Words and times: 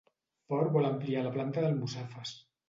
Ford 0.53 0.71
vol 0.77 0.87
ampliar 0.91 1.21
la 1.27 1.35
planta 1.37 1.65
d'Almussafes 1.67 2.35